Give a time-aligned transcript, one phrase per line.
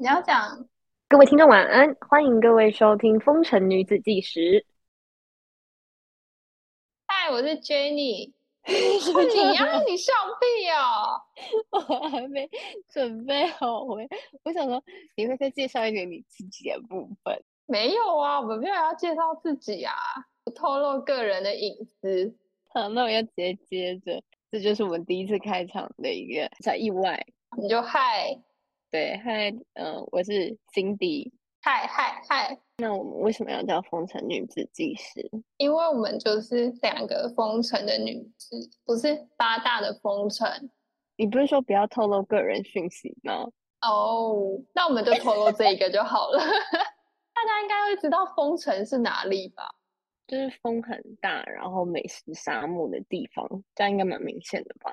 [0.00, 0.66] 头，你要讲
[1.08, 4.40] 各位听众晚安，欢迎各位收听《风尘女子计时》。
[7.06, 8.32] 嗨，我是 Jenny。
[8.64, 9.78] 是 你呀？
[9.86, 11.20] 你笑屁哦！
[11.88, 12.48] 我还没
[12.88, 13.98] 准备好，我
[14.42, 14.82] 我想说
[15.16, 17.42] 你会再介绍一点你自己的部分。
[17.66, 19.94] 没有啊，我没有要介绍自己啊，
[20.44, 22.34] 不透露个人的隐私。
[22.68, 27.26] 好，那我要直接接着，这就是我们第一次开场的一个小意外。
[27.60, 28.40] 你就嗨。
[28.90, 31.30] 对，嗨，嗯，我是 Cindy，
[31.62, 32.58] 嗨嗨嗨。
[32.78, 35.30] 那我们为什么要叫风尘女子技师？
[35.58, 40.68] 因为我们就是两个风尘的女子，不是八大的风尘。
[41.14, 43.46] 你不是说不要透露个人讯息吗？
[43.82, 46.38] 哦，那我们就透露这一个就好了。
[47.32, 49.70] 大家应该会知道风尘是哪里吧？
[50.26, 54.92] 就是风很大，然后美食沙漠的地方，这样应该蛮明显的吧？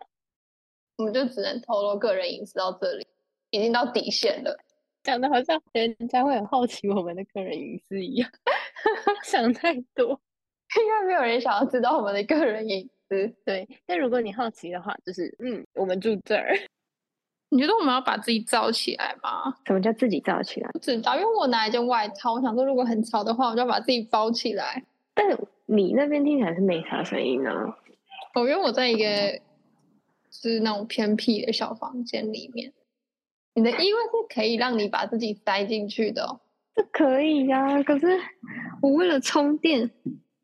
[0.97, 3.07] 我们就只能透露个人隐私到这里。
[3.51, 4.57] 已经到底线了，
[5.03, 8.29] 讲的好像人家会很好奇我们的个人隐私一样，
[9.23, 10.09] 想太多，
[10.77, 13.33] 应该没有人想要知道我们的个人隐私。
[13.45, 16.53] 对，但如果你好奇的话，就是嗯，我们住这儿。
[17.49, 19.55] 你觉得我们要把自己罩起来吗？
[19.65, 20.69] 什么叫自己罩起来？
[20.73, 24.83] 不知道，因为我拿一件外套，我想说如果很吵的话，我就要把自己包起来。
[25.13, 25.25] 但
[25.65, 27.49] 你那边听起来是没啥声音呢。
[28.33, 29.39] 哦，因为我在一个
[30.29, 32.73] 是那种偏僻的小房间里面。
[33.57, 36.39] 你的衣柜是可以让你把自己塞进去的，
[36.75, 37.81] 这可以呀。
[37.81, 38.05] 可是
[38.83, 39.89] 我为了充电，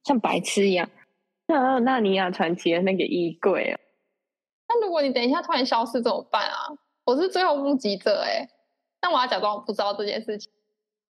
[0.03, 0.89] 像白痴一样，
[1.47, 3.79] 像《纳尼亚传奇》的那个衣柜啊。
[4.67, 6.57] 那如果你等一下突然消失怎么办啊？
[7.05, 8.49] 我是最后目击者哎，
[8.99, 10.51] 那我要假装我不知道这件事情，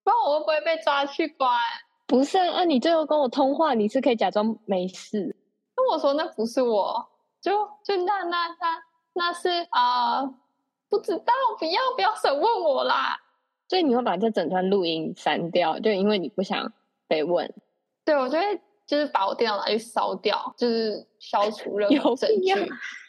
[0.04, 1.58] 不然我会不会被抓去关？
[2.06, 5.38] 不是啊，你最后跟我通话，你是可以假装没事。
[5.78, 7.08] 那我说那不是我，
[7.42, 8.84] 就就那那那
[9.14, 10.30] 那是啊。
[10.94, 13.20] 不知道，不要不要审问我啦！
[13.68, 16.72] 所以你会把这整段录音删掉，就因为你不想
[17.08, 17.52] 被问。
[18.06, 22.54] 对，我就会就是把我电脑拿去烧掉，就是消除任何 证据，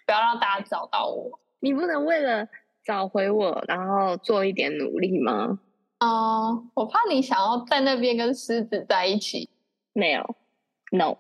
[0.07, 1.39] 不要让大家找到我。
[1.61, 2.49] 你不能为了
[2.83, 5.59] 找回我，然后做一点努力吗？
[5.99, 9.51] 嗯，我怕你想要在那边跟狮子在一起。
[9.93, 10.35] 没有
[10.93, 11.19] ，no。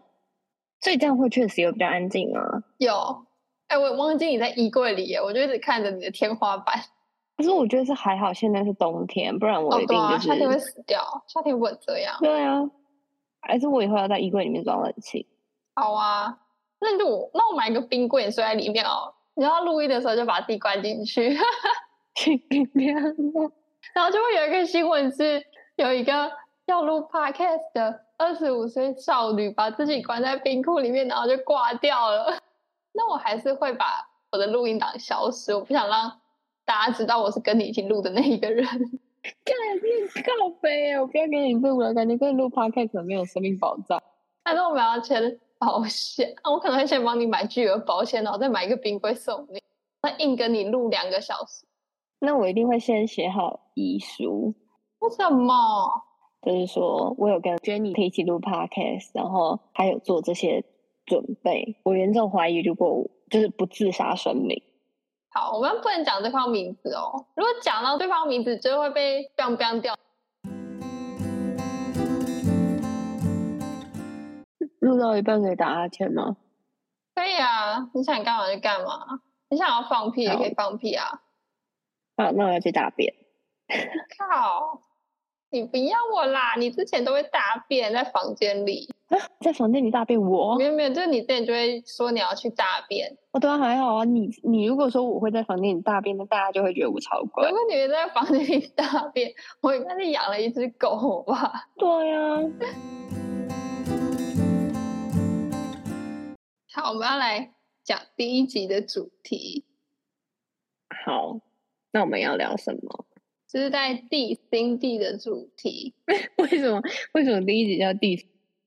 [0.81, 2.63] 所以这样会确实有比较安静啊。
[2.79, 3.27] 有。
[3.75, 6.77] 哎，我忘记你在衣柜里耶，我就一直看着你的天花板。
[7.37, 11.03] 可是我觉得是还好，现在是冬天，不然我一定就是夏天会死掉。
[11.27, 12.17] 夏天不这样。
[12.21, 12.62] 对啊，
[13.41, 15.27] 还是我以后要在衣柜里面装冷气。
[15.75, 16.39] 好啊，
[16.81, 19.12] 那就那我买一个冰柜，睡在里面哦。
[19.35, 21.37] 你要录音的时候就把自己关进去，
[22.15, 22.41] 去。
[23.93, 26.31] 然后就会有一个新闻是，有一个
[26.67, 32.39] 要录 podcast 的二十五岁少女把自己关在冰库里面，然后就挂掉了。
[32.94, 36.21] 那我还是会把我的录音档消失，我不想让
[36.65, 38.65] 大家知道我是跟你一起录的那一个人。
[39.44, 44.00] 干你告白我不要跟你录了，感觉跟你录 podcast 没有生命保障。
[44.44, 49.62] 反正我们要签保险，我可能会先帮你买巨额保险，然后再买一个冰柜送你。
[50.03, 51.66] 那硬跟你录两个小时，
[52.21, 54.55] 那我一定会先写好遗书。
[54.99, 55.55] 为什么？
[56.43, 60.62] 就是说我有跟 Jenny 一起录 podcast，然后还有做这些。
[61.07, 64.63] 准备，我严重怀疑，如果就是不自杀生命。
[65.31, 67.27] 好，我们不能讲对方名字哦。
[67.35, 69.95] 如果讲到对方名字，就会被 biang biang 掉。
[74.81, 76.37] 录到一半可以打哈欠吗？
[77.15, 79.21] 可以啊，你想干嘛就干嘛。
[79.49, 81.23] 你想要放屁也可以放屁啊。
[82.17, 83.15] 好，那我要去大便。
[84.19, 84.83] 靠！
[85.55, 86.57] 你不要我啦！
[86.59, 88.93] 你之前都会大便在房间里。
[89.39, 93.17] 在房间里大便，我没有没有，就是你之前就会说你要去大便。
[93.31, 97.49] 我当然还好啊，你你如果说我会在房间里大便，那大家就会觉得我超乖。
[97.49, 101.53] 如果你在房间里大便，我应该是养了一只狗吧？
[101.79, 102.19] 对呀。
[106.73, 107.55] 好，我们要来
[107.85, 109.65] 讲第一集的主题。
[111.05, 111.39] 好，
[111.93, 113.05] 那我们要聊什么？
[113.55, 115.95] 就是在第新地的主题。
[116.39, 116.83] 为什么？
[117.15, 118.25] 为什么第一集叫 dis？？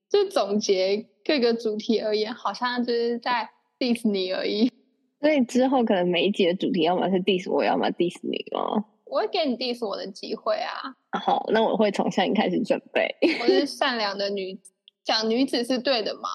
[0.07, 4.71] 就总结各个主题而言，好像就是在 diss 你而已。
[5.19, 8.81] 所以之后可能每一集的主题，要么是 diss 我，要么 diss 你哦。
[9.03, 10.95] 我会给你 diss 我的机会啊。
[11.19, 13.13] 好，那我会从现在开始准备。
[13.41, 14.71] 我是善良的女子，
[15.03, 16.29] 讲女子是对的吗？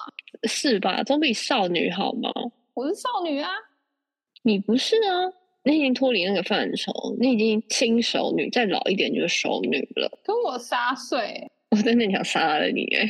[0.47, 1.01] 是吧？
[1.03, 2.29] 总比少女好吗？
[2.75, 3.49] 我是少女啊。
[4.43, 5.33] 你不是啊？
[5.63, 10.19] 你已经脱离那个范畴，你已经轻熟女，再老一点就是熟女了。
[10.23, 11.49] 跟我三岁。
[11.71, 13.09] 我真的想杀了你哎！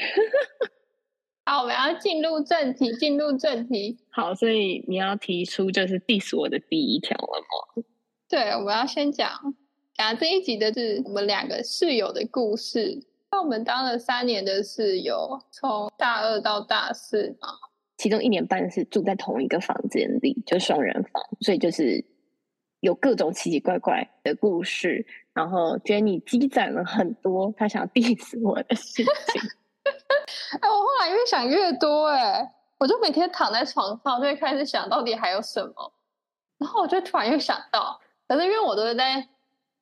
[1.45, 3.97] 好，我们要进入正题，进入正题。
[4.09, 7.83] 好，所以你要提出就是 diss 我的第一条了吗？
[8.29, 9.29] 对，我们要先讲
[9.97, 13.05] 讲，这一集的是我们两个室友的故事。
[13.29, 17.49] 那我们当了三年的室友，从大二到大四嘛，
[17.97, 22.05] 其中一年半是住在同一个房间里，就双人房，所以就是
[22.83, 25.05] 有各种奇奇怪怪的故事。
[25.33, 29.41] 然后 Jenny 积攒了很多他想 diss 我的事情。
[30.61, 35.93] 哎，我后来越想越多，哎，我就每天躺在床上就会开始想到底还有什么，
[36.59, 39.27] 然后我就突然又想到，可是因为我都是在。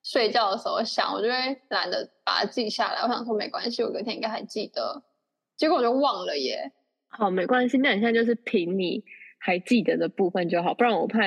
[0.03, 3.01] 睡觉的时候想，我就会懒得把它记下来。
[3.01, 4.99] 我想说没关系，我隔天应该还记得。
[5.55, 6.71] 结果我就忘了耶。
[7.07, 7.77] 好，没关系。
[7.77, 9.03] 那你现在就是凭你
[9.37, 11.19] 还记得的部分就好，不然我怕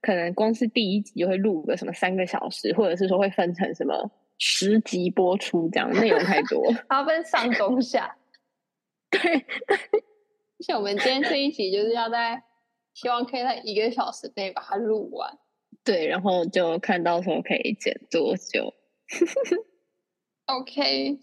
[0.00, 6.64] 可能光是第一集就会录个什么三个小时，或者是说会分成什么十集播出这样，内容太多。
[6.90, 8.16] 要分上中下。
[9.10, 9.40] 对对。
[10.60, 12.42] 而且我们今天这一集就是要在，
[12.92, 15.38] 希望可以在一个小时内把它录完。
[15.82, 18.74] 对，然后就看到时候可以剪多久。
[20.44, 21.18] OK，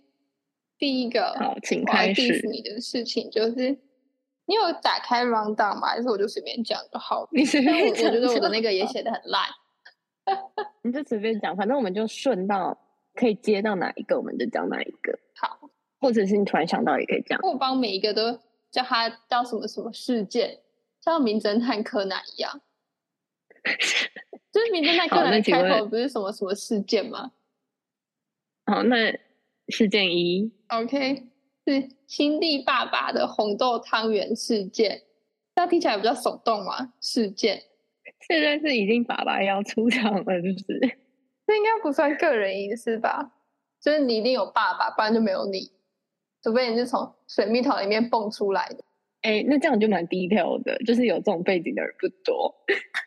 [0.80, 2.48] 第一个好，请开始。
[2.48, 3.78] 你的事情就是，
[4.48, 5.90] 你有打开 rundown 吗？
[5.90, 7.28] 还是我就随便讲就好？
[7.32, 8.08] 你随便讲。
[8.08, 9.44] 我觉得我的那个也写的很烂。
[10.82, 12.78] 你就随便讲，反正我们就顺到
[13.14, 15.18] 可以接到哪一个，我们就讲哪一个。
[15.36, 17.40] 好，或者是你突然想到也可以讲。
[17.44, 18.40] 我帮每一个都
[18.72, 20.60] 叫他叫什么什么事件，
[21.02, 22.62] 像名侦探柯南一样。
[24.52, 27.32] 就是名侦探柯南的开头不是什么什么事件吗？
[28.66, 29.18] 好，那
[29.70, 31.28] 事件一，OK，
[31.68, 35.02] 是新地爸爸的红豆汤圆事件。
[35.56, 36.94] 那听起来比较手动嘛？
[37.02, 37.62] 事件
[38.28, 40.98] 现在是已经爸爸要出场了，是不是
[41.46, 43.34] 这应该不算个人隐私吧？
[43.82, 45.72] 就是你一定有爸爸，不然就没有你，
[46.44, 48.84] 除非你是从水蜜桃里面蹦出来的。
[49.22, 52.54] 哎，那这样就蛮低调的，就是有这种背景的人不多。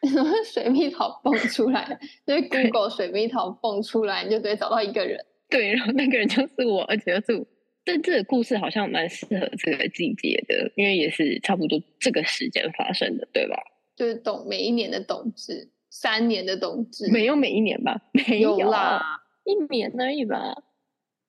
[0.45, 5.25] 水蜜桃蹦出来，就是 Google 水蜜桃蹦出来，你就可以找到一个人。
[5.49, 7.47] 对，然后那个人就是我，而且就是，
[7.85, 13.57] 但这个故事好像蛮适合这个季节的，因为也是差不多这个时间发生的，对吧？
[13.97, 18.01] 就是冬每一年的冬至，三年的冬至，没有每一年吧？
[18.29, 20.63] 没有啦，一年而已吧？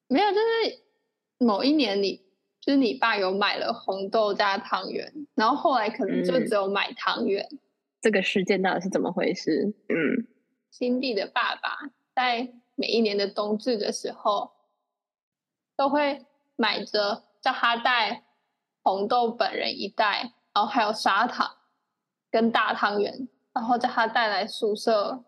[0.08, 0.80] 没有，就是
[1.38, 2.30] 某一年你。
[2.64, 7.44] 就是你爸有买了红豆加汤圆，然后后来可能就只有买汤圆。
[8.00, 9.74] 这个事件到底是怎么回事？
[9.90, 10.28] 嗯，
[10.70, 14.52] 新弟的爸爸在每一年的冬至的时候，
[15.76, 16.24] 都会
[16.56, 18.24] 买着叫他带
[18.84, 21.50] 红豆本人一袋，然后还有砂糖
[22.30, 25.24] 跟大汤圆，然后叫他带来宿舍，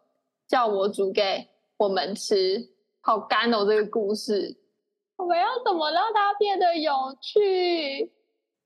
[0.48, 2.70] 叫我煮给我们吃。
[3.02, 4.58] 好干哦，这个故事。
[5.18, 6.92] 我们要怎么让它变得有
[7.22, 8.12] 趣？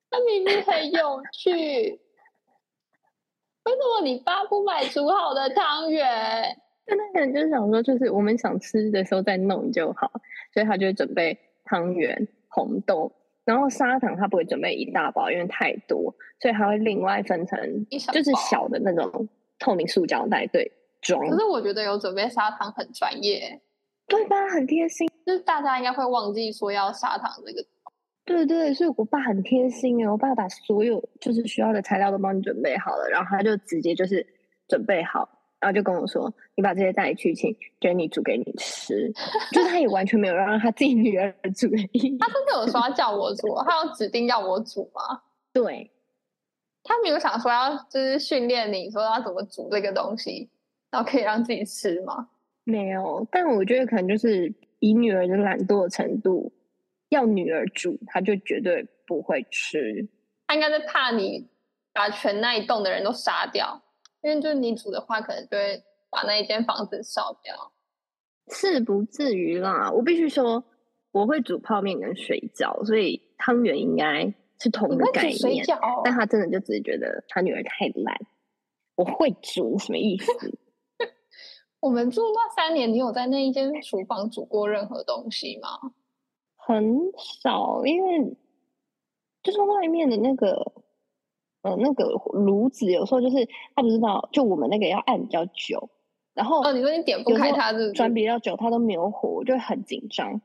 [0.09, 1.51] 它明明很有趣，
[3.63, 6.57] 为什么你爸不买煮好的汤圆？
[6.85, 10.09] 那个人就是想说，就是我们想吃的时候再弄就好，
[10.53, 12.27] 所以他就会准备汤圆、
[12.57, 13.11] 红豆，
[13.45, 20.71] 然后砂糖他不会准备一大包，因为太多，所以他会另外分成，就是小的那种透明塑胶袋对
[21.01, 21.29] 装。
[21.29, 23.61] 可是我觉得有准备砂糖很专业。
[24.09, 24.47] 对吧？
[24.47, 27.61] 很贴心，就是大家应该会忘记说要砂糖这个。
[28.23, 34.25] 对对，所以我爸很贴心哎，我爸把所有就是需要的材料都帮你准备好了，然后他就直接就是
[34.69, 35.27] 准备好，
[35.59, 39.11] 然后就跟我说：“你把这些带去，请 Jenny 煮给你吃。
[39.51, 42.17] ”就是他也完全没有让他自己女儿煮的意思。
[42.19, 45.21] 他真的有说要叫我煮，他要指定要我煮吗？
[45.53, 45.91] 对，
[46.83, 50.49] 他没有想说要就是训练你说要怎么煮这个东西，
[50.91, 52.29] 然后可以让自己吃吗？
[52.63, 56.51] 没有，但我觉得可能就是以女儿的懒惰程度，
[57.09, 60.07] 要女儿煮，她就绝对不会吃。
[60.47, 61.47] 他应该是怕你
[61.93, 63.81] 把全那一栋的人都杀掉，
[64.21, 67.73] 因为就是你煮的话，可能就会把那一间房子烧掉。
[68.49, 70.63] 是不至于啦，我必须说
[71.11, 75.65] 我会煮泡面跟水饺，所以汤圆应该是同一个概念。
[76.03, 78.17] 但他真的就只是觉得他女儿太懒。
[78.95, 80.31] 我会煮什么意思？
[81.79, 85.69] 我们住那三年，你有在那一间厨房煮过任何东西吗？
[86.55, 86.99] 很
[87.43, 88.35] 少，因为
[89.43, 90.73] 就是外面的那个，
[91.61, 95.89] 呃，那个炉子有时候就是他不知道，就我们那个要按比较久，
[96.33, 100.41] 然后哦，你说你点不开它，转比较久，它都没有火，我就很紧张。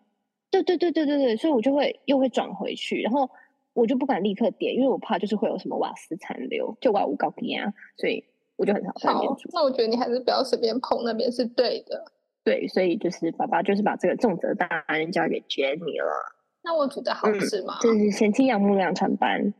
[0.50, 3.28] 对对对对对对，所以我就会又会转回去，然后
[3.72, 8.24] 我就不敢立刻点，因为我怕就是会有什么瓦斯残留，就瓦无高低啊，所以。
[8.56, 12.04] 我就很少在那边煮，那我觉得你还是不要随便碰那边是对的。
[12.44, 16.12] 对，所以就是爸爸就是把这个重责大任交给 Jenny 了。
[16.62, 17.78] 那我煮的好吃吗？
[17.80, 19.52] 就是贤妻养母两成班。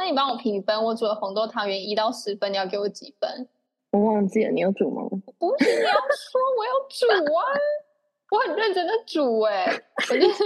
[0.00, 3.46] 那你帮我评分，我煮的红豆汤圆一到十分，你要给我几分？
[3.90, 5.02] 我忘记了，你有煮吗？
[5.38, 7.44] 不是你要说我要煮啊，
[8.30, 9.66] 我很认真的煮哎、
[10.10, 10.44] 我就是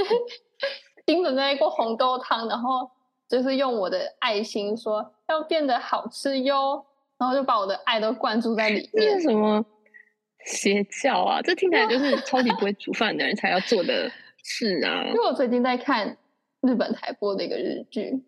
[1.06, 2.90] 盯着那一锅红豆汤，然后
[3.28, 6.84] 就是用我的爱心说要变得好吃哟，
[7.16, 9.20] 然后就把我的爱都灌注在里这是面。
[9.20, 9.64] 什么
[10.46, 11.40] 邪教啊？
[11.42, 14.10] 这听起来就是 超级不会煮饭的人才要做的
[14.42, 15.12] 事啊因！
[15.12, 16.16] 为我最近在看
[16.62, 18.24] 日本台播的一个日剧，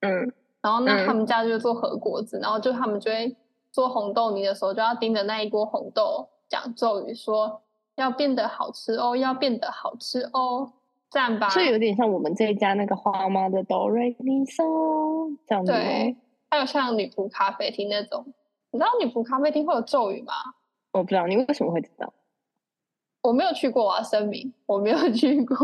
[0.00, 3.36] 嗯，然后那嗯他们家就做和果子，然后就他们就会
[3.72, 7.62] 做红豆泥的时候，就要盯着那一锅红豆讲咒语，说
[7.96, 10.72] 要变得好吃哦，要变得好吃哦，
[11.10, 11.48] 这样吧。
[11.50, 15.78] 所以有点像我们这一家那个花妈的哆瑞咪嗦这样子吗。
[15.78, 16.16] 对，
[16.50, 18.24] 还有像女仆咖啡厅那种，
[18.70, 20.32] 你知道女仆咖啡厅会有咒语吗？
[20.92, 22.12] 我不知道你为什么会知道。
[23.22, 25.56] 我没有去过，我要声明，我没有去过。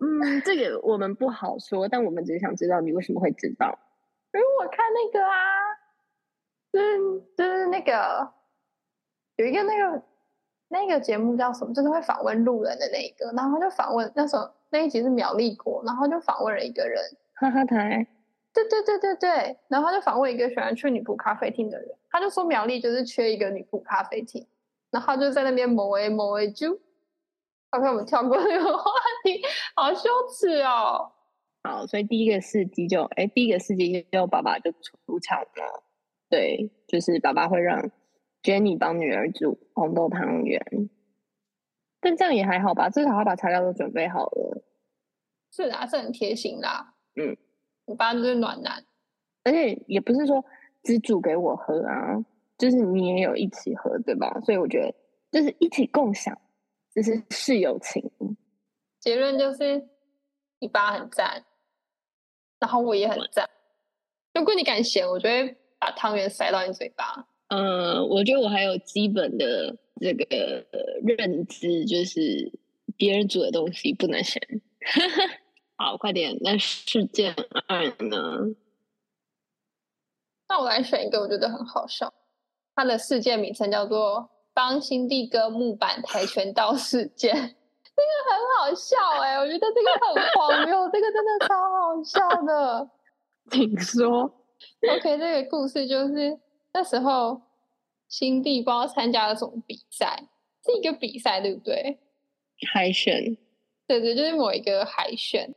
[0.00, 3.78] 嗯，这个我们不好说，但我们只是想知道你为什么会知道。
[4.32, 5.34] 因为我看那个啊，
[6.72, 8.28] 就是就是那个
[9.36, 10.02] 有一个那个
[10.68, 11.72] 那个节目叫什么？
[11.72, 17.00] 就是会访问路人的那一个，然后就访问那时候那一集是苗栗国，然后就访问了一个人，
[17.34, 18.06] 哈哈台，
[18.52, 24.44] 对对对对对，然后他就访问一个喜欢去女仆咖啡厅的人，他就说苗栗就是缺一个女仆咖啡厅，
[24.90, 26.72] 然后就在那边某诶某诶就
[27.70, 28.90] ，OK，我们跳过这个话
[29.24, 29.42] 题，
[29.74, 31.10] 好羞耻哦。
[31.64, 35.82] 好，所以第一个司机就，哎，第一个司机就爸爸就出场了。
[36.28, 37.90] 对，就是爸爸会让
[38.42, 40.62] Jenny 帮女儿煮红豆汤圆，
[42.00, 44.62] 但这样也还好吧，至少他把材料都准备好了。
[45.50, 46.94] 是啊，是很贴心啦。
[47.16, 47.36] 嗯，
[47.86, 48.84] 我爸就是暖男。
[49.44, 50.44] 而且也不是说
[50.82, 52.22] 只煮给我喝啊，
[52.58, 54.40] 就是你也有一起喝，对吧？
[54.40, 54.94] 所以我觉得
[55.30, 56.36] 就是一起共享，
[56.94, 58.02] 就是是友情。
[59.04, 59.86] 结论就是
[60.60, 61.44] 你爸很赞，
[62.58, 63.50] 然后我也很赞。
[64.32, 67.28] 如果你敢咸，我就会把汤圆塞到你嘴巴。
[67.48, 72.50] 嗯，我觉得我还有基本的这个呃认知，就是
[72.96, 74.40] 别人煮的东西不能咸。
[75.76, 77.36] 好，快点，那事件
[77.68, 78.54] 二呢？
[80.48, 82.14] 那我来选一个，我觉得很好笑。
[82.74, 87.63] 它的事件名称叫做“帮新地哥木板跆拳道事件”，这
[88.02, 92.90] 个很好笑哎、 我觉得这个很荒谬， 这个真的超好笑的。
[93.50, 94.22] 请说。
[94.90, 96.38] OK，这个故事就是
[96.72, 97.40] 那时候
[98.08, 100.28] 新地不知道参加了什么比赛，
[100.64, 101.98] 是一个比赛对不对？
[102.72, 103.36] 海选，
[103.86, 105.54] 对对，就是某一个海选。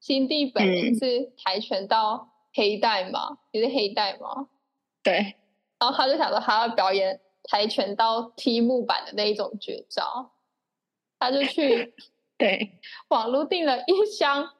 [0.00, 4.48] 新地本人嗯是跆拳道黑带嘛，也是黑带嘛，
[5.04, 5.36] 对，
[5.78, 10.32] 然后他就想说他要表演跆拳道踢木板的那一种绝招，
[11.20, 11.94] 他就去
[12.36, 14.50] 对，网络订了一箱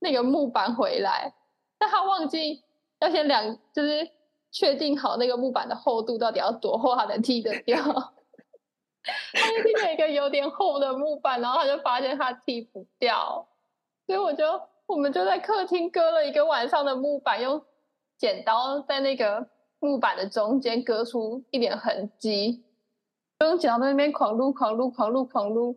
[0.00, 1.32] 那个木板回来，
[1.78, 2.62] 但他忘记
[2.98, 4.10] 要先量，就是
[4.50, 7.80] 确定好那个木板的厚度到底要多厚，他能踢得掉。
[9.32, 13.46] 他就订了一个有点厚的木板，然后他就发现他踢不掉，
[14.04, 17.64] 所以我就我们就在客厅割了一个晚上的木板，用
[18.18, 22.64] 剪刀在那个木板的中间割出一点痕迹，
[23.38, 25.76] 就用剪刀在那边狂撸、狂撸、狂撸、狂撸。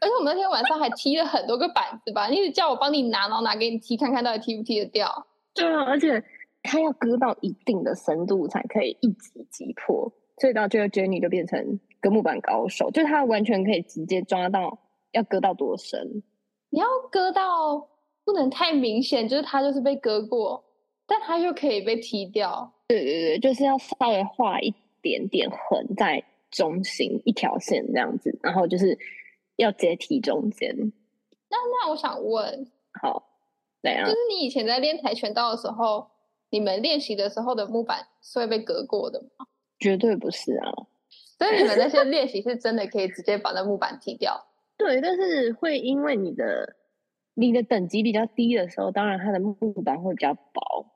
[0.00, 5.26] 而且我们那天晚上还踢了很多个板子吧，你一直叫我帮你拿，然后拿给你踢，看看到底踢不踢得掉。
[5.54, 6.22] 对啊，而且
[6.62, 14.78] 它要割到一定的深度才可以一击击破，所以到最后 Jenny 就变成割木板高手，就是他完全可以直接抓到
[15.12, 16.22] 要割到多深。
[16.70, 17.88] 你要割到
[18.24, 20.62] 不能太明显，就是他就是被割过，
[21.06, 22.74] 但他又可以被踢掉。
[22.88, 28.98] 对对对，就是要稍微画一点点痕在中心一条线这样子，然后就是
[29.56, 30.74] 要直接踢中间。
[31.50, 33.22] 那那我想问，好，
[33.82, 34.10] 怎样就？
[34.10, 36.08] 是你以前在练跆拳道的时候，
[36.50, 39.46] 你们练习的时候的木板是会被隔过的吗？
[39.78, 40.72] 绝对不是啊。
[41.38, 44.46] 所以你们那些练习是真的可以直接把那木板踢掉？
[44.76, 46.76] 对，但是会因为你的
[47.34, 50.86] 你的等级比较低的时候，当然它的木板会比较薄，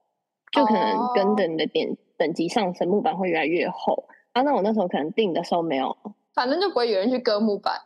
[0.50, 4.08] 就可能跟哦着你的点等级上升，木板会越来越厚。
[4.32, 5.96] 啊，那我那时候可能定的时候没有
[6.34, 7.80] 反正就不会有人去割木板。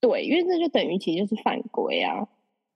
[0.00, 2.28] 对，因为这就等于其实就是犯规啊。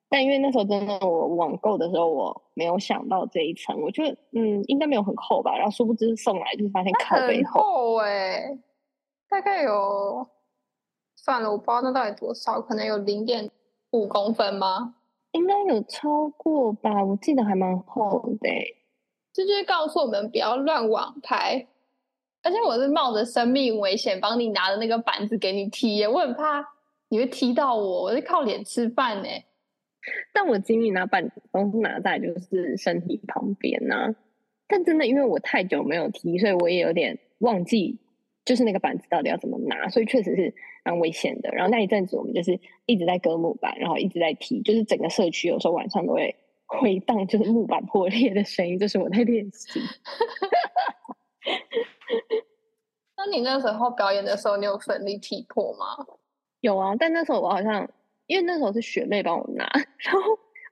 [0.08, 8.58] 但因为那时候真的我网购的时候，我没有想到这一层，我觉得嗯应该没有很厚吧，然后殊不知送来就是发现靠背很厚，厚哎、
[9.28, 10.26] 大概有，
[11.16, 13.50] 算了，我不知道那到底多少，可能有零点
[13.90, 14.94] 五公分吗？
[15.32, 18.76] 应该有超过吧，我记得还蛮厚的欸、
[19.35, 21.66] 这就是告诉我们不要乱网拍，
[22.48, 26.66] 而且我是冒着生命危险帮你拿的那个板子给你踢耶，我很怕
[27.10, 29.44] 你会踢到我，我是靠脸吃饭欸呢。
[30.32, 34.14] 但我经历拿板子都是拿在就是身体旁边呐、
[34.66, 37.98] 但真的因为我太久没有踢，所以我也有点忘记，
[38.46, 40.54] 就是那个板子到底要怎么拿，所以确实是
[40.86, 41.50] 蛮危险的。
[41.50, 49.80] 然后那一阵子我们就是一直在割木板，然后一直在踢，就是整个社区有时候晚上都会回荡，就是木板破裂的声音，这是我在练习。
[53.16, 55.86] 那你那时候表演的时候，你有奋力踢破吗？
[56.60, 57.88] 有啊，但那时候我好像
[58.26, 59.64] 因为那时候是学妹帮我拿，
[59.98, 60.20] 然后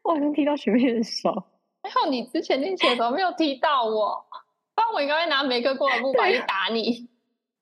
[0.02, 1.30] 我好像踢到学妹的手。
[1.82, 4.24] 还好你之前练习的时候没有踢到我，
[4.74, 7.08] 不然我应该会拿没割过的木板去打你。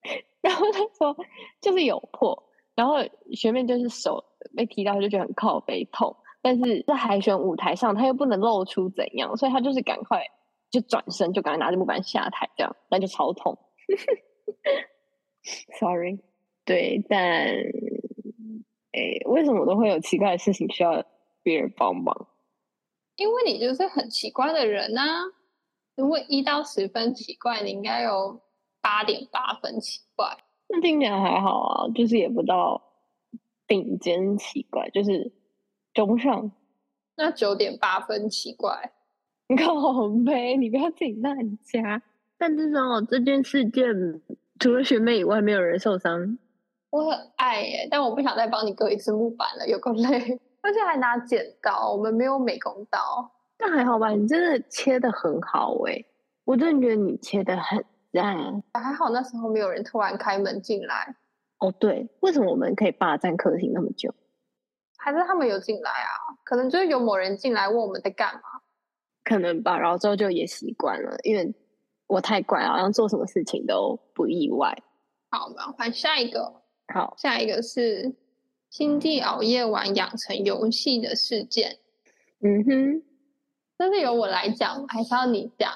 [0.41, 1.17] 然后他说
[1.61, 2.43] 就是有破，
[2.75, 2.97] 然后
[3.33, 4.23] 学妹就是手
[4.55, 6.15] 被踢到，就觉得很靠背痛。
[6.43, 10.23] 但是在海选舞台上，他又不能露出怎样，所以他就是赶快
[10.71, 13.59] 就转身，就赶快拿着木板下台，这样那就超痛。
[15.79, 16.19] Sorry，
[16.65, 17.19] 对，但
[18.93, 21.05] 诶，为什么都会有奇怪的事情需要
[21.43, 22.29] 别人帮忙？
[23.17, 25.03] 因为你就是很奇怪的人呐。
[25.97, 28.41] 如果一到十分奇怪，你应该有
[28.81, 30.37] 八点八分奇怪。
[30.69, 32.83] 那听起来还好啊，就是也不到
[33.69, 35.33] 顶尖奇怪，就是
[35.93, 36.51] 中上。
[37.17, 38.93] 那九点八分奇怪，
[39.47, 42.03] 你看好呗，你不要自己乱加。
[42.45, 43.87] 但至少这件事件
[44.61, 46.37] 除了学妹以外，没有人受伤。
[46.91, 51.91] 我很爱耶，但我不想再帮你割一次木板了，有够累， 而且还拿剪刀。
[51.93, 53.01] 我们没有美工刀，
[53.57, 54.11] 但还好吧？
[54.11, 56.05] 你真的切的很好哎，
[56.45, 57.83] 我真的觉得你切的很
[58.13, 58.63] 赞。
[58.75, 61.17] 还好那时候没有人突然开门进来。
[61.61, 64.15] 哦，对，为什么我们可以霸占客厅那么久？
[64.99, 66.37] 还是他们有进来啊？
[66.45, 68.43] 可能就是有某人进来问我们在干嘛。
[69.25, 71.55] 可能吧，然后之后就也习惯了，因为。
[72.07, 74.77] 我太乖，好像做什么事情都不意外。
[75.31, 76.53] 好，我们换下一个。
[76.93, 78.15] 好，下一个是
[78.71, 81.79] 新地熬夜玩养成游戏的事件。
[82.41, 83.03] 嗯哼，
[83.79, 85.73] 但是由我来讲，还是要你讲？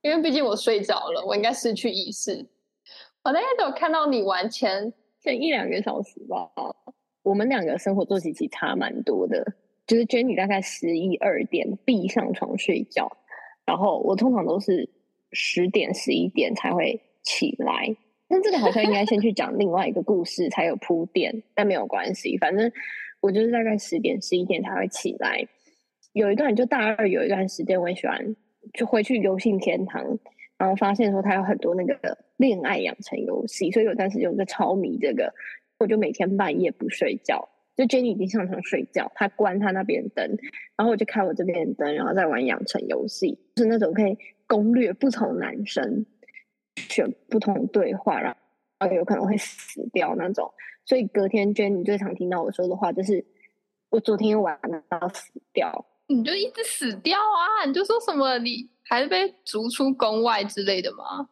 [0.00, 2.46] 因为毕竟我睡着了，我应该失去意识。
[3.22, 6.50] 我那天都有看到你玩前前一两个小时吧。
[7.22, 9.44] 我们两个生活作息其实差蛮多的，
[9.86, 13.14] 就是 Jenny 大概十一二点必上床睡觉，
[13.64, 14.88] 然后我通常都是。
[15.36, 17.94] 十点十一点才会起来，
[18.26, 22.72] 但这个好像应该先去讲另外一个故事才有铺垫，但没有关系，反正
[23.20, 25.46] 我就是大概十点十一点才会起来。
[26.14, 28.34] 有一段就大二有一段时间，我很喜欢
[28.72, 30.18] 就回去游戏天堂，
[30.56, 35.34] 然后发现说他有很多那个恋爱养成游戏，所以有段时间我在超迷这个，
[35.78, 37.46] 我就每天半夜不睡觉，
[37.76, 40.26] 就 Jenny 已经上床睡觉，他关他那边灯，
[40.76, 44.16] 然后我就开我这边灯，然后再玩养成游戏，是那种可以。
[44.46, 46.06] 攻略不同男生
[46.76, 48.36] 选不同对话，然
[48.78, 50.52] 后有可能会死掉那种。
[50.84, 53.24] 所以隔天娟，你最常听到我说的话就是
[53.90, 57.66] ：“我昨天晚上死掉。”你就一直死掉啊！
[57.66, 61.28] 你就说什么你还是被逐出宫外之类的吗？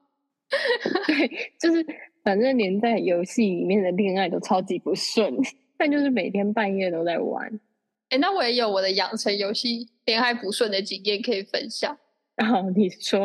[1.07, 1.87] 对，就是
[2.25, 5.33] 反正连在游戏里面的恋爱都超级不顺，
[5.77, 7.61] 但就是每天半夜都在玩。
[8.09, 11.97] 哎，那我也有我的养成游戏恋爱不顺的经验可以分享。
[12.37, 13.21] 然后你说，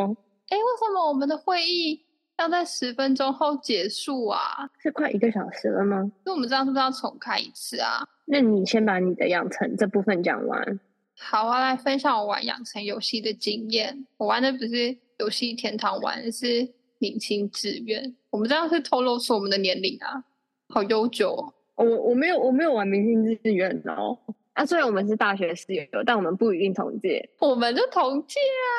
[0.50, 2.06] 哎，为什么我们的会议
[2.38, 4.70] 要在十分钟后结束啊？
[4.82, 6.12] 是快一个小时了吗？
[6.26, 8.08] 那我们这样是不是要重开一次啊？
[8.26, 10.80] 那你先把你的养成这部分讲完。
[11.18, 14.06] 好啊，来分享我玩养成游戏的经验。
[14.18, 16.70] 我玩的不是游戏天堂，玩的是
[17.00, 18.16] 明星志愿。
[18.30, 20.24] 我们这样是透露出我们的年龄啊，
[20.70, 21.54] 好悠久哦。
[21.76, 24.18] 我我没有我没有玩明星志愿哦。
[24.54, 27.30] 啊，虽然我们是大学室友，但我们不一定同届。
[27.40, 28.78] 我们就同届啊。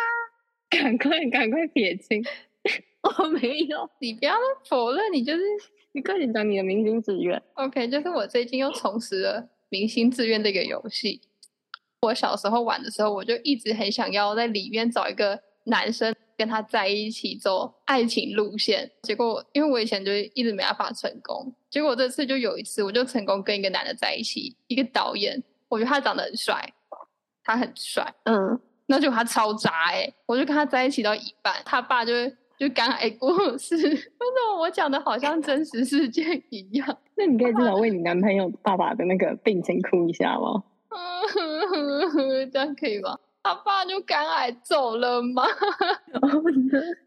[0.71, 2.25] 赶快赶快撇清！
[3.03, 4.35] 我 没有，你不要
[4.69, 5.43] 否认，你就是
[5.93, 7.43] 你快点讲你的明星志愿。
[7.55, 11.21] OK，就是我最近又重拾了明星志愿这个游戏。
[12.03, 18.91] 我小时候玩的时候，我就一直很想要在里面找一个男生跟他在一起走爱情路线。
[19.03, 24.55] 结果因为我以前就一直没办法成功，结果这次就有一次，我就成功跟一个男的在一起。
[24.69, 26.73] 一个导演，我觉得他长得很帅，
[27.43, 28.61] 他很帅，嗯。
[28.91, 30.13] 那就他超渣哎！
[30.27, 32.13] 我就跟他在一起到一半，他爸就
[32.59, 33.77] 就肝癌过世。
[33.79, 33.97] 为什
[34.53, 36.99] 么我讲的好像真实事件一样？
[37.17, 40.63] 那你可以至少 为你男朋友爸爸的那个病情哭一下吗？
[42.53, 43.17] 这样可以吗？
[43.43, 45.45] 他爸就肝癌走了吗？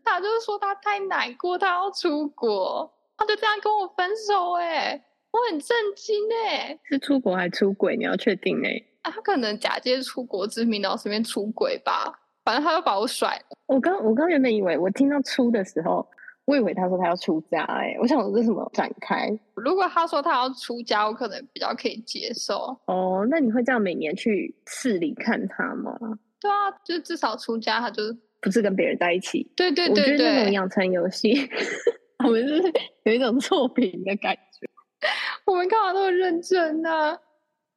[0.05, 5.03] 他就说他太难过，他要出国，他就这样跟我分手哎！
[5.31, 6.15] 我很震惊
[6.47, 6.79] 哎！
[6.85, 7.97] 是出国还出轨？
[7.97, 8.81] 你要确定哎？
[9.03, 12.19] 他可能假借出国之名，然后随便出轨吧。
[12.45, 13.57] 反正他就把我甩了。
[13.67, 16.05] 我刚我刚原本以为，我听到出的时候，
[16.43, 17.63] 我以为他说他要出家。
[17.63, 19.29] 哎，我想这是什么展开？
[19.55, 22.77] 如果他说他要出家，我可能比较可以接受。
[22.87, 25.97] 哦，那你会这样每年去市里看他吗？
[26.41, 28.03] 对啊，就至少出家，他就
[28.41, 29.49] 不是跟别人在一起。
[29.55, 31.49] 对对我觉对对，得那种养成游戏，
[32.25, 32.61] 我们是
[33.03, 34.67] 有一种作品的感觉。
[35.45, 37.17] 我们干嘛那么认真呢、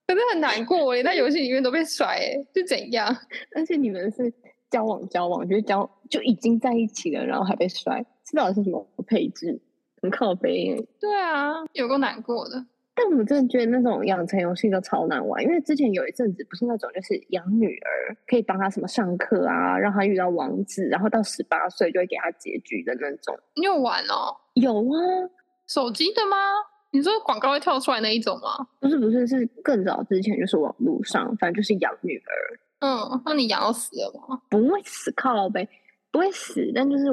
[0.06, 3.14] 可是很难过，我连在游戏里面都被甩、欸，是怎样？
[3.54, 4.32] 而且你们是
[4.70, 9.60] 交往交往，就是交就已经在一起了，然后还被甩，这到底是什么配置？
[10.02, 10.86] 很靠背耶。
[11.00, 12.64] 对啊，有够难过的。
[12.94, 23.38] 但我真的觉得那种养成游戏都超难玩，因为之前有一阵子不是那种就是养女儿可以帮她什么上课啊，让她遇到王子，然后到十八岁就会给她结局的那种。
[23.54, 24.34] 你有玩哦？
[24.54, 25.28] 有啊，
[25.66, 26.36] 手机的吗？
[26.96, 28.66] 你说广告会跳出来那一种吗？
[28.80, 34.40] 不是不是，是更早之前就是网络上，反正就是养女儿，嗯，那你养到死了吗？
[34.48, 35.68] 不会死靠呗，
[36.10, 37.04] 不会死，但就是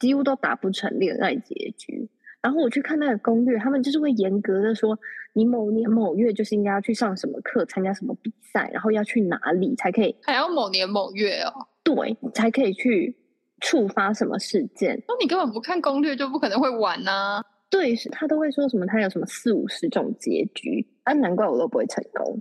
[0.00, 2.10] 几乎都达不成恋爱结局。
[2.42, 4.98] 然后我去看那个攻略，他们就是会严格的说，
[5.34, 11.52] 你某年某月就是应该要去上什么课，参加什么比赛，然后要去哪里才可以还要某年某月哦？
[11.84, 13.16] 对，才可以去
[13.60, 15.00] 触发什么事件。
[15.06, 22.40] 那你根本不看攻略就不可能会玩呐、对，是他都会说什么，他有什么四五十种结局，啊，难怪我都不会成功，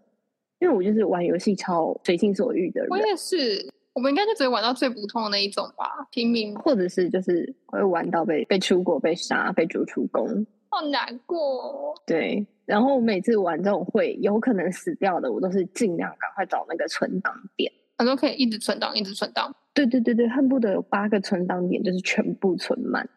[0.59, 6.55] 因为我就是玩游戏超随心所欲的人我，也是，我们应该就只会玩到最普通的那一种吧，平民。
[6.59, 10.45] 或者是就是会玩到被被出国、被杀、被逐出宫。
[10.69, 11.93] 好难过、哦。
[12.05, 17.71] 对，然后每次玩这种会有可能死掉的，我都是尽量赶快找那个存档点。
[17.97, 19.55] 很多可以一直存档，一直存档。
[19.73, 23.09] 对对对对，恨不得有八个存档点，就是全部存满。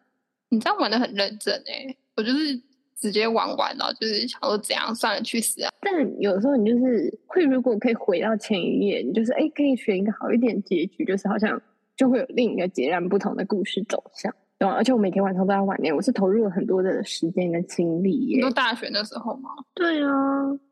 [0.49, 2.59] 你这样玩的很认真哎，我就是
[2.95, 5.69] 直接玩完了，就是想说怎样算了，去死啊！
[5.81, 11.61] 但有时候你就是会，如果可以回到前一页，你就是哎，可以选一个好一点结局，就是好像
[11.95, 14.33] 就会有另一个截然不同的故事走向。
[14.57, 18.51] 对啊，而且我每天晚上都在玩呢，我是投入了很多的时间跟精力耶。
[18.51, 19.49] 大学的时候吗？
[19.73, 20.09] 对啊，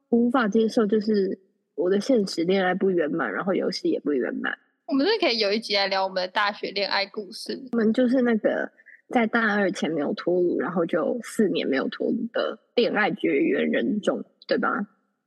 [0.09, 1.39] 我无法接受，就是
[1.75, 4.57] 我的现实恋爱不圆满，然后游戏也不圆满。
[4.87, 7.57] 我们是可以有一集来聊我们的大学恋爱故事。
[7.71, 8.69] 我们就是那个
[9.09, 14.69] 在大二前没有脱乳，然后就四年没有脱乳的恋爱绝缘人种，对吧？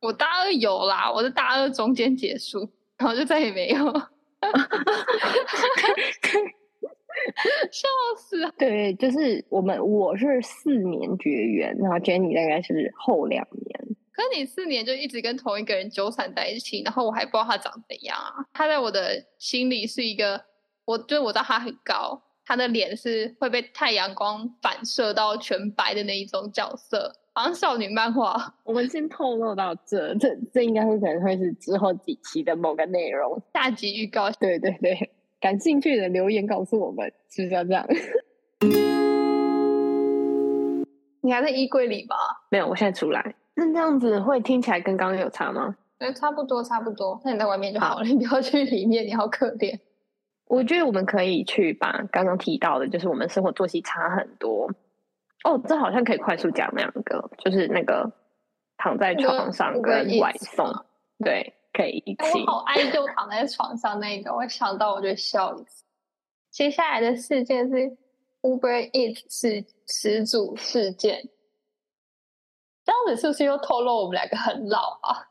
[0.00, 3.76] 我大二有啦，我是大二中间结束，然后就再也没有。
[7.70, 8.42] 笑死！
[8.44, 13.80] 啊对，就是我们我是四年绝缘，然后 Jenny 大概是后两年。
[14.12, 18.46] 可是你四年就一直跟同一个人纠缠在一起，然后我还不知道他长怎样啊。
[18.52, 20.42] 他在我的心里是一个，
[20.86, 28.52] 我就是我知道他很高，他的脸是会被太阳光反射到全白的那一种角色，好像少女漫画。
[28.64, 33.40] 我们先透露到这，这这应该会可能会是之后几期的某个内容。
[33.54, 37.86] 下集预告，对对对，感兴趣的留言告诉我们，是不是要这样？
[41.22, 42.16] 你还在衣柜里吧？
[42.50, 43.32] 没有，我现在出来。
[43.54, 45.76] 那这样子会听起来跟刚刚有差吗？
[46.00, 47.20] 对，差不多差不多。
[47.24, 49.78] 那你在外面就好了，你不要去里面，你好可怜。
[50.50, 54.68] 我觉得我们可以去把刚刚提到的，就是我们生活作息差很多。
[55.44, 58.10] 哦，这好像可以快速讲两个，就是那个
[58.76, 60.66] 躺在床上跟外送，
[61.24, 62.24] 对，可以一起。
[62.24, 65.84] 哎我好爱就躺在床上那个，我想到我就笑一次。
[66.50, 67.96] 接下来的事件是
[68.42, 71.28] Uber Eats 是始祖事件，
[72.84, 75.29] 这样子是不是又透露我们两个很老啊？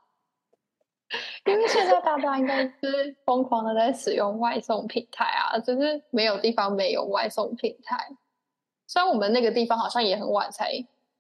[1.45, 7.97] 因为现在大家应该是疯狂的在使用外送平台啊，就是没有地方没有外送平台。
[8.87, 10.71] 虽然我们那个地方好像也很晚才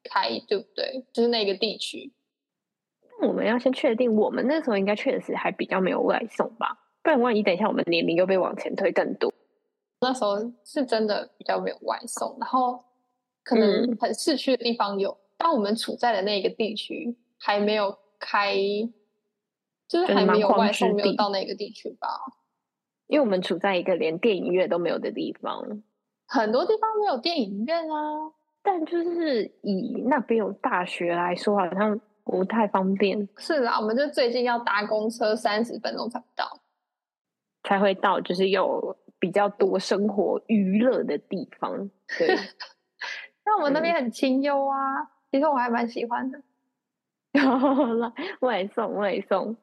[0.03, 1.05] 开，对不对？
[1.11, 2.13] 就是那个地区。
[3.21, 9.33] 我们要先确定，我们那时候应该确实还比较没有外送吧，不然万一等一下我们年龄又被往前推更多。
[10.01, 12.81] 那时候是真的比较没有外送，然后
[13.43, 18.55] 可能嗯很市区的地方有，但我们处在的那个地区还没有开，
[19.89, 22.07] 就是就是还没有外送，没有到那个地区吧。
[23.07, 25.81] 因为我们处在一个连电影院都没有的地方，
[26.27, 36.59] 很多地方没有电影院啊，但就是以那边有大学来说，好像不太方便，是啦，我们就最近要搭公车三十分钟才到。
[37.63, 41.89] 才会到就是有比较多生活娱乐的地方。
[42.17, 42.27] 对，
[43.43, 46.39] 那我们那边嗯很清幽啊，其实我还蛮喜欢的。
[47.33, 49.57] 然后啦外送外送，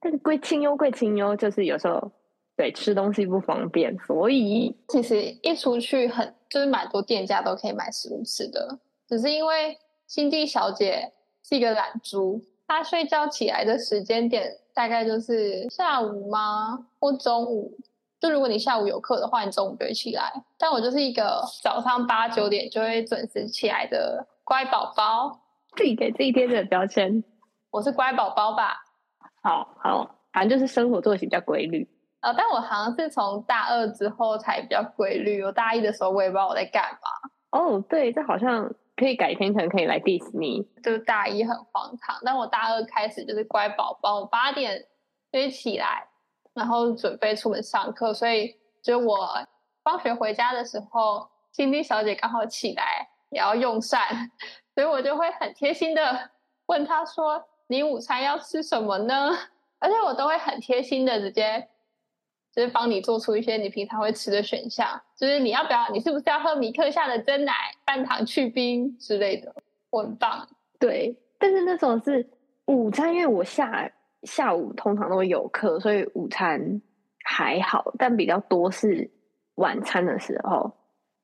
[0.00, 2.12] 但是归清幽归清幽，就是有时候
[2.56, 8.78] 对吃东西不方便，所以其实一出去很就是蛮多店家都可以买食物吃的，
[9.08, 16.86] 只是因为新地小姐是一个懒猪，她睡觉起来的时间点大概就是下午吗？
[16.98, 17.76] 或中午？
[18.18, 20.32] 就如果你下午有课的话，你中午就会起来。
[20.56, 25.38] 但我就是一个早上八九点就会准时起来的乖宝宝，
[25.76, 27.22] 自己给自己贴的标签。
[27.70, 28.85] 我是乖宝宝吧？
[29.46, 31.88] 好好，反正就是生活作息比较规律。
[32.20, 35.40] 呃，但我好像是从大二之后才比较规律。
[35.40, 37.30] 我大一的时候，我也不知道我在干嘛。
[37.56, 40.68] 哦，对，这好像可以改天可能可以来 diss 你。
[40.82, 44.84] 就是大一很荒唐，但我大二开始就是乖宝宝，我八点
[45.30, 46.08] 就起来，
[46.52, 49.16] 然后准备出门上课，所以就我
[49.84, 54.08] 放学回家的时候，心地小姐刚好起来也要用膳，
[54.74, 56.30] 所以我就会很贴心的
[56.66, 59.30] 问她说：“你午餐要吃什么呢？”
[59.78, 61.68] 而且我都会很贴心的直接。
[62.54, 67.52] 就是帮你做出一些你平常会吃的选项，就是你要不要，你是不是要喝米克夏的真奶、
[67.84, 69.54] 半糖去冰之类的，
[69.90, 70.48] 我很棒。
[70.78, 72.26] 对，但是那种是
[72.64, 76.80] 午餐，因为我下下午通常都有课，所以午餐
[77.24, 79.10] 还好，但比较多是
[79.56, 80.74] 晚餐的时候，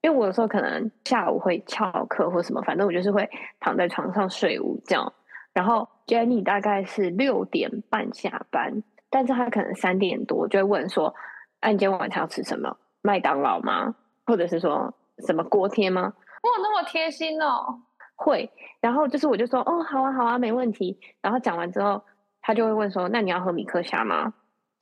[0.02, 3.26] 因为我有时候可能下午会翘课或什么，反正我就是会
[3.58, 5.10] 躺在床上睡午觉。
[5.52, 8.82] 然后 Jenny 大概是六点半下班。
[9.10, 11.14] 但是他可能三点多就会问说
[11.60, 12.78] ：“哎，你今天晚上要吃什么？
[13.02, 13.94] 麦当劳吗？
[14.24, 14.94] 或者是说
[15.26, 17.82] 什么锅贴吗？”哇，那么贴心哦！
[18.16, 22.02] 会，然后就是我就说：“哦，好啊，好啊，没问题。”然后讲完之后，
[22.40, 24.32] 他就会问说：“那你要喝米克虾吗？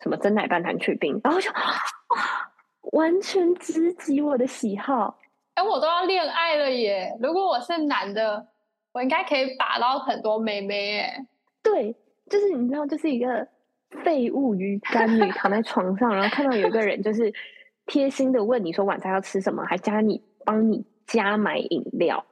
[0.00, 1.58] 什么真奶半糖去冰？”然后就哇，
[2.92, 5.18] 完全直击我的喜好。
[5.54, 7.18] 哎，我都要恋爱了耶！
[7.20, 8.46] 如果我是男的，
[8.92, 11.26] 我应该可以把到很多妹妹哎。
[11.62, 11.94] 对，
[12.28, 13.48] 就是你知道，就是一个。
[14.04, 17.34] 废物鱼干女躺在床上，然后看到有一个人就是
[17.86, 22.24] 贴心的问你说晚餐要吃什么，还加你帮你加买饮料，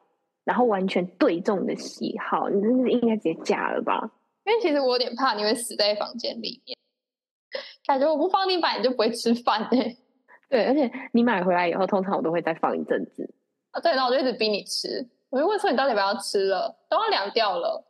[0.44, 4.08] 然后完全对中的喜好，你真的应该直接加了吧？
[4.44, 6.78] 因为其实我有点怕你会死在房间里面，
[7.84, 9.96] 感觉我不放你买你就不会吃饭哎。
[10.48, 13.28] 对，而且你买回来以后，通常我都会再放一阵子
[13.72, 13.80] 啊。
[13.80, 17.84] 对，然后我就一直逼你吃，我就问说你到底要不要吃了，都要凉掉了，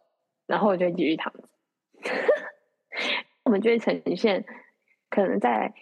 [0.46, 1.42] 然后我就继续躺着。
[3.44, 4.44] 我们就会呈现，
[5.08, 5.72] 可能在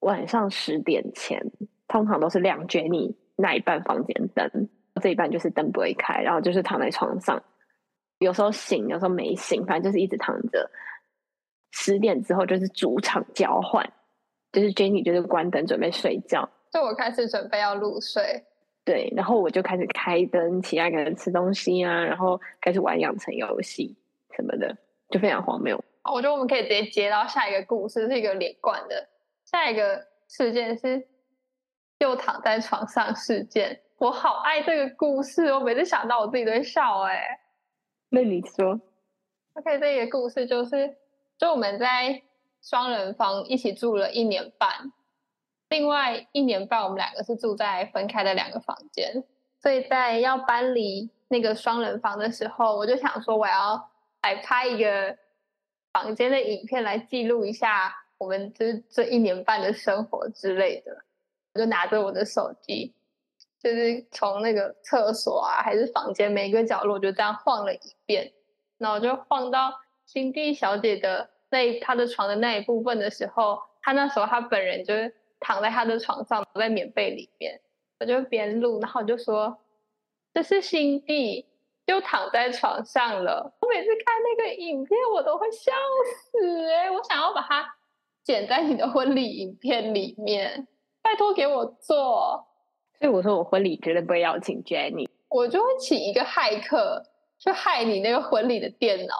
[0.00, 1.40] 晚上十点前，
[1.86, 4.68] 通常都是亮 Jenny 那一半房间灯，
[5.00, 7.42] 这一半就是灯不会开，然后就是躺在床上，
[8.18, 10.70] 有时候醒，有时候没醒，反正就是一直躺着。
[11.70, 13.92] 十点之后就是主场交换，
[14.52, 18.44] 就是 Jenny 就是关灯准备睡觉，就我开始准备要入睡，
[18.88, 23.94] 对，然后我就开始开灯，其他人吃东西啊，然后开始玩养成游戏
[24.34, 24.74] 什么的，
[25.10, 25.78] 就非常荒谬。
[26.10, 29.06] 我觉得我们可以直接接到下一个故事，是一个连贯的。
[29.44, 31.06] 下一个事件是
[31.98, 37.02] 又躺在床上事件，我好爱这个故事，我每次想到我自己都会笑。
[37.02, 37.22] 哎，
[38.08, 38.80] 那你说
[39.52, 40.96] ？OK，这个故事就是，
[41.36, 42.22] 就我们在
[42.62, 44.70] 双人房一起住了一年半，
[45.68, 49.24] 另外一年半我们两个是住在分开的两个房间，
[49.60, 53.90] 所以在要搬离那个双人房的时候，我就想说我要
[54.22, 55.16] 来拍一个。
[55.90, 60.92] 房间的影片来记录一下我们这这一年半的生活之类的，
[61.54, 62.94] 我就拿着我的手机，
[63.58, 68.30] 就是从那个厕所啊，还是房间每个角落就这样晃了一遍，
[68.76, 69.72] 然后就晃到
[70.04, 77.60] 新地小姐的那她的床的那一部分的时候，她那时候她本人就是躺在他的床上，在棉被里面，
[78.00, 79.58] 我就边录，然后就说
[80.34, 81.46] 这是新地。
[81.88, 83.50] 就躺在床上了。
[83.62, 85.72] 我每次看那个影片，我都会笑
[86.04, 86.90] 死哎！
[86.90, 87.66] 我想要把它
[88.22, 90.68] 剪在你的婚礼影片里面，
[91.00, 92.46] 拜托给我做。
[92.98, 97.02] 所以我说我婚礼绝对不会邀请 Jenny，我就会请一个骇客
[97.38, 99.14] 去害你那个婚礼的电脑，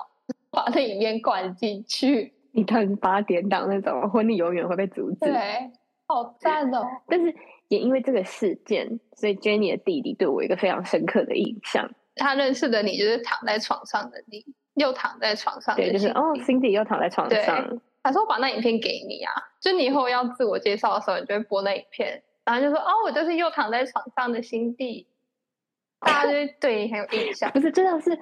[0.50, 2.34] 把那影片灌进去。
[2.52, 5.20] 你等八点档那种婚礼永远会被阻止。
[5.20, 5.70] 对，
[6.08, 6.84] 好赞哦！
[7.06, 7.32] 但是
[7.68, 11.88] 也因为这个事件，所以 Jenny 的弟弟对我一个非常深刻的印象。
[12.16, 14.44] 他认识的你就是躺在床上的你，
[14.74, 15.76] 又躺在床上。
[15.76, 17.80] 对，就是哦，Cindy 又躺在床上。
[18.02, 25.06] 他说：“我把那影片给你啊，就你以后要自我介绍的时候，你就会播那影片，然后就说：‘哦，我就是又躺在床上的 Cindy。’
[26.00, 27.50] 大家就对你很有印象。
[27.54, 28.18] 不是，真的是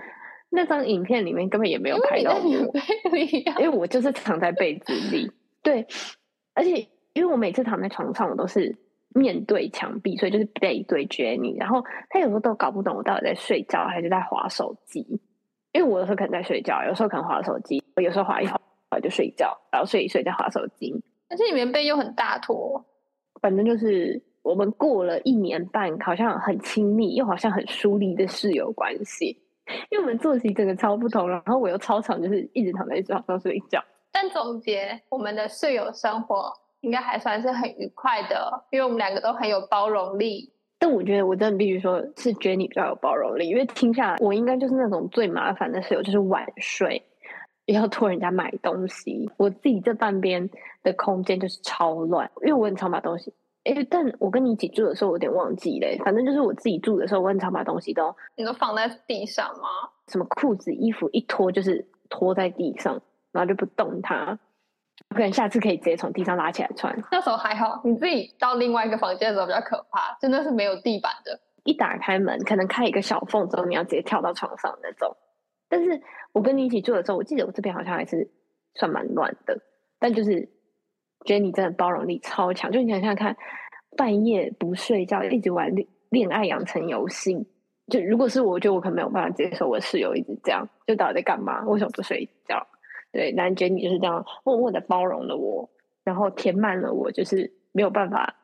[0.51, 2.51] 那张影片里面根本也没有拍到我，
[3.61, 5.31] 因为我就是躺在被子里。
[5.62, 5.87] 对，
[6.55, 8.76] 而且因为我每次躺在床上，我都是。”
[9.14, 15.00] 面对墙壁，所以就是背对 Jenny，然后他有时候都搞不懂我到底在睡觉还是在划手机，
[15.72, 18.61] 因为我有时候可能在睡觉，有时候可能划手机，我有时候划一划
[19.02, 20.92] 就睡觉，然后睡一睡再划手机。
[21.31, 22.85] 而且里面被又很大坨，
[23.40, 29.29] 反正就是我们过了一年半，好像很亲密，又好像很疏离的室友关系，
[29.90, 33.83] 因为我们作息整个超不同，然后我又超常就是一直躺在床上睡觉。
[34.12, 36.52] 但总结我们的室友生活。
[36.87, 40.53] 应该还算是很愉快的，因为我们两个都很有包容力。
[40.79, 47.03] 但我觉得我真的必须说是 Jenny 比较有包容力，因为听下来我应该就是那种最麻烦的室友，就是晚睡。
[47.64, 49.29] 也要托人家买东西。
[49.37, 50.49] 我自己这半边
[50.85, 53.35] 的空间就是超乱，因为我很常把东西。
[53.64, 55.99] 哎，但我跟你一起住的时候，我有点忘记嘞。
[56.05, 59.90] 反正就是我自己住的时候，我很常把东西都你都放在地上吗？
[60.07, 64.38] 什么裤子、衣服一拖就是拖在地上，然后就不动它。
[65.11, 66.95] 可能下次可以直接从地上拉起来穿。
[67.11, 71.40] 那时候还好，你自己到另外一个房间的时候比较可怕，真的是没有地板的。
[71.64, 75.16] 一打开门，可能开一个小缝之后，你要直接跳到床上那种。
[75.69, 76.01] 但是
[76.33, 78.31] 我跟你一起住的时候，我记得我这边好像还是
[78.75, 79.59] 算蛮乱的。
[79.99, 80.40] 但就是
[81.25, 83.37] 觉得你真的包容力超强，就你想想看，
[83.97, 87.35] 半夜不睡觉一直玩恋恋爱养成游戏，
[87.88, 91.64] 就如果是我，觉得我可能没有办法接受我室友一直这样，就到底在干嘛？
[91.64, 92.64] 为什么不睡觉？
[93.12, 95.69] 对，但觉得你就是这样默默的包容了我，
[96.05, 98.35] 然后填满了我就是没有办法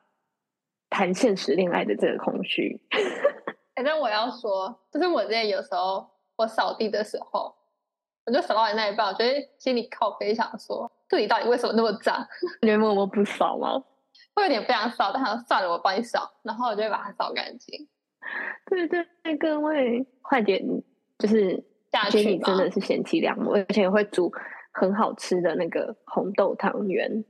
[0.90, 2.81] 谈现实恋爱的这个空虚。
[3.75, 7.55] 反正我要说，就是我之前有时候我扫地的时候，
[8.27, 12.27] 我就扫到你那一半，我觉得心里靠背想说，这里到底为什么那么脏？
[12.62, 13.83] 你会默默不扫吗？
[14.35, 17.88] 会有点不想扫，但想算了，我帮你扫，然后我就会把它扫干净。
[18.66, 20.62] 对对对，各位快点，
[21.18, 24.33] 就是下觉得你去真的是贤妻良母，而且会煮
[24.72, 27.24] 很好吃的那个红豆汤圆，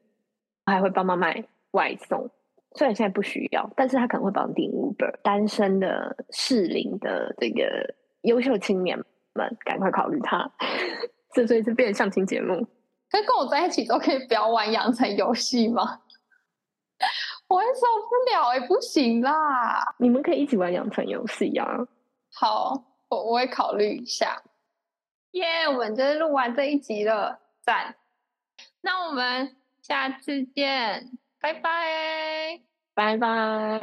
[0.65, 2.31] 还会帮忙买外送。
[2.75, 5.15] 虽然现在不需要，但是他可能会帮你订 Uber。
[5.23, 8.97] 单身的适龄的这个优秀青年
[9.35, 10.51] 们，赶快考虑他。
[11.35, 12.67] 这所以是变成相亲节目。
[13.11, 16.01] 可是跟我在一起都可以不要玩养成游戏吗？
[17.49, 19.95] 我也受不了哎、不行啦。
[19.99, 21.67] 你们可以一起玩养成游戏啊！
[22.33, 24.41] 好，我我会考虑一下。
[25.33, 27.97] 耶、我们真是录完这一集了，赞。
[28.81, 32.61] 那我们下次见，拜拜。
[32.95, 33.81] 拜拜。